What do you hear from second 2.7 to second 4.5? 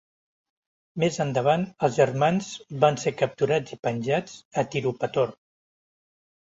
van ser capturats i penjats